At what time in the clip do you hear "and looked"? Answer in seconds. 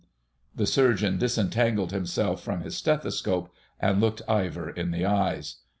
3.79-4.23